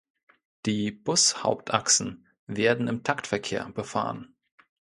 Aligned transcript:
Die 0.65 0.89
Bus-Hauptachsen 0.89 2.25
werden 2.47 2.87
im 2.87 3.03
Taktverkehr 3.03 3.69
befahren. 3.69 4.35